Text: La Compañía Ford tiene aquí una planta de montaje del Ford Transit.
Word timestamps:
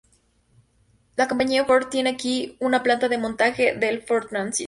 La 1.15 1.27
Compañía 1.27 1.63
Ford 1.63 1.89
tiene 1.91 2.09
aquí 2.09 2.57
una 2.59 2.81
planta 2.81 3.07
de 3.07 3.19
montaje 3.19 3.75
del 3.75 4.01
Ford 4.01 4.29
Transit. 4.31 4.59